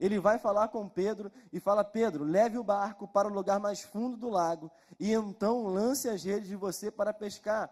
[0.00, 3.82] Ele vai falar com Pedro e fala: Pedro, leve o barco para o lugar mais
[3.82, 7.70] fundo do lago e então lance as redes de você para pescar.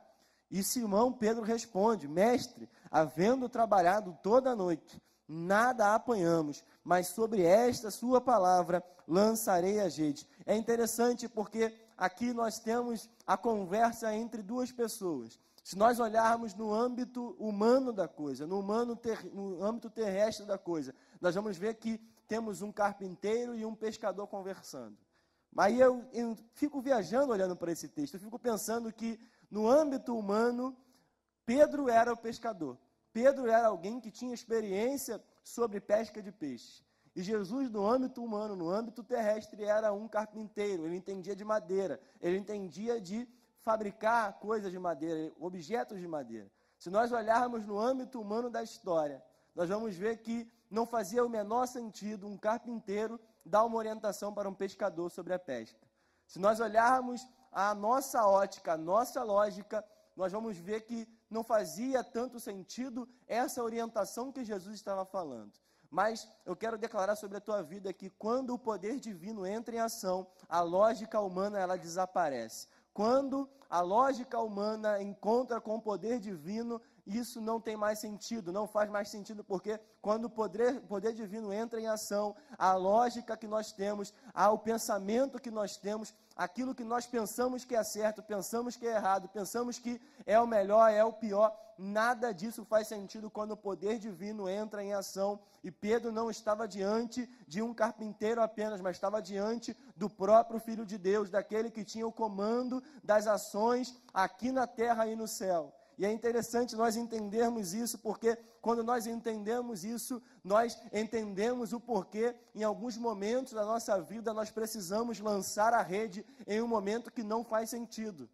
[0.50, 7.90] E Simão Pedro responde: Mestre, havendo trabalhado toda a noite, nada apanhamos, mas sobre esta
[7.90, 10.26] sua palavra lançarei as redes.
[10.44, 15.38] É interessante porque aqui nós temos a conversa entre duas pessoas.
[15.64, 20.56] Se nós olharmos no âmbito humano da coisa, no, humano ter, no âmbito terrestre da
[20.56, 24.96] coisa, nós vamos ver que temos um carpinteiro e um pescador conversando.
[25.56, 29.18] Aí eu, eu fico viajando olhando para esse texto, eu fico pensando que
[29.50, 30.76] no âmbito humano,
[31.44, 32.78] Pedro era o pescador.
[33.12, 36.84] Pedro era alguém que tinha experiência sobre pesca de peixes.
[37.16, 40.84] E Jesus, no âmbito humano, no âmbito terrestre, era um carpinteiro.
[40.84, 43.26] Ele entendia de madeira, ele entendia de
[43.60, 46.48] fabricar coisas de madeira, objetos de madeira.
[46.78, 49.20] Se nós olharmos no âmbito humano da história,
[49.58, 54.48] nós vamos ver que não fazia o menor sentido um carpinteiro dar uma orientação para
[54.48, 55.84] um pescador sobre a pesca.
[56.28, 59.84] Se nós olharmos a nossa ótica, a nossa lógica,
[60.14, 65.50] nós vamos ver que não fazia tanto sentido essa orientação que Jesus estava falando.
[65.90, 69.80] Mas eu quero declarar sobre a tua vida que quando o poder divino entra em
[69.80, 72.68] ação, a lógica humana ela desaparece.
[72.94, 78.66] Quando a lógica humana encontra com o poder divino, isso não tem mais sentido, não
[78.66, 83.46] faz mais sentido, porque quando o poder, poder divino entra em ação, a lógica que
[83.46, 88.76] nós temos, o pensamento que nós temos, aquilo que nós pensamos que é certo, pensamos
[88.76, 93.30] que é errado, pensamos que é o melhor, é o pior, nada disso faz sentido
[93.30, 95.40] quando o poder divino entra em ação.
[95.64, 100.84] E Pedro não estava diante de um carpinteiro apenas, mas estava diante do próprio Filho
[100.84, 105.72] de Deus, daquele que tinha o comando das ações aqui na terra e no céu.
[105.98, 112.36] E é interessante nós entendermos isso, porque quando nós entendemos isso, nós entendemos o porquê,
[112.54, 117.24] em alguns momentos da nossa vida, nós precisamos lançar a rede em um momento que
[117.24, 118.30] não faz sentido.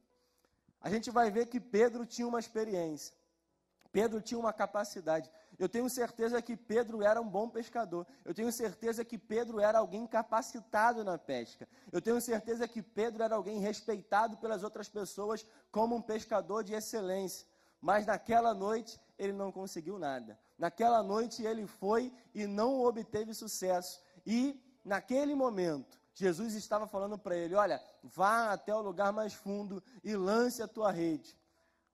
[0.79, 3.17] A gente vai ver que Pedro tinha uma experiência,
[3.91, 5.31] Pedro tinha uma capacidade.
[5.59, 8.07] Eu tenho certeza que Pedro era um bom pescador.
[8.25, 11.67] Eu tenho certeza que Pedro era alguém capacitado na pesca.
[11.93, 16.75] Eu tenho certeza que Pedro era alguém respeitado pelas outras pessoas como um pescador de
[16.75, 17.47] excelência.
[17.85, 20.39] Mas naquela noite ele não conseguiu nada.
[20.57, 24.01] Naquela noite ele foi e não obteve sucesso.
[24.25, 29.85] E naquele momento, Jesus estava falando para ele: Olha, vá até o lugar mais fundo
[30.03, 31.39] e lance a tua rede.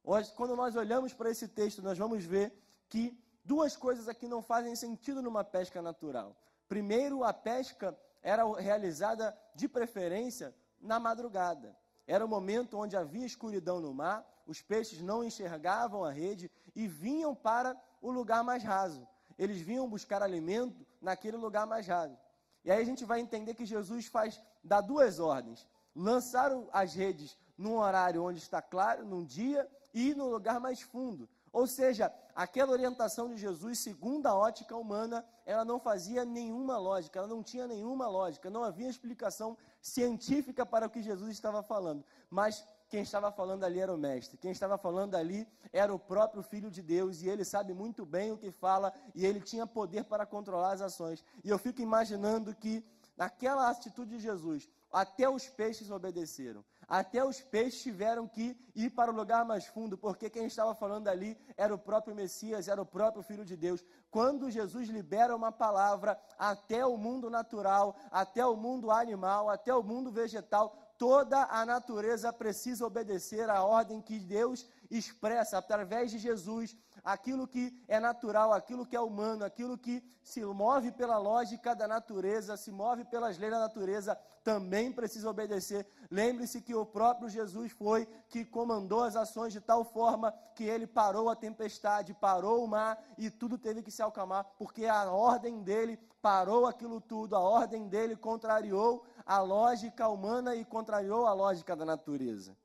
[0.04, 2.56] Hoje, quando nós olhamos para esse texto, nós vamos ver
[2.88, 6.36] que duas coisas aqui não fazem sentido numa pesca natural.
[6.68, 11.76] Primeiro, a pesca era realizada de preferência na madrugada.
[12.10, 16.88] Era o momento onde havia escuridão no mar, os peixes não enxergavam a rede e
[16.88, 19.06] vinham para o lugar mais raso.
[19.38, 22.18] Eles vinham buscar alimento naquele lugar mais raso.
[22.64, 27.38] E aí a gente vai entender que Jesus faz dá duas ordens: lançar as redes
[27.56, 31.28] num horário onde está claro, num dia, e no lugar mais fundo.
[31.52, 37.18] Ou seja, aquela orientação de Jesus, segundo a ótica humana, ela não fazia nenhuma lógica,
[37.18, 42.04] ela não tinha nenhuma lógica, não havia explicação científica para o que Jesus estava falando.
[42.28, 46.42] Mas quem estava falando ali era o Mestre, quem estava falando ali era o próprio
[46.42, 50.04] Filho de Deus, e ele sabe muito bem o que fala, e ele tinha poder
[50.04, 51.24] para controlar as ações.
[51.44, 52.84] E eu fico imaginando que,
[53.20, 56.64] naquela atitude de Jesus, até os peixes obedeceram.
[56.88, 61.06] Até os peixes tiveram que ir para o lugar mais fundo, porque quem estava falando
[61.06, 63.84] ali era o próprio Messias, era o próprio Filho de Deus.
[64.10, 69.82] Quando Jesus libera uma palavra, até o mundo natural, até o mundo animal, até o
[69.82, 76.74] mundo vegetal, toda a natureza precisa obedecer à ordem que Deus expressa através de Jesus
[77.04, 81.88] aquilo que é natural, aquilo que é humano, aquilo que se move pela lógica da
[81.88, 85.86] natureza, se move pelas leis da natureza, também precisa obedecer.
[86.10, 90.86] Lembre-se que o próprio Jesus foi que comandou as ações de tal forma que ele
[90.86, 95.62] parou a tempestade, parou o mar e tudo teve que se acalmar, porque a ordem
[95.62, 101.74] dele parou aquilo tudo, a ordem dele contrariou a lógica humana e contrariou a lógica
[101.74, 102.56] da natureza.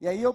[0.00, 0.32] E aí eu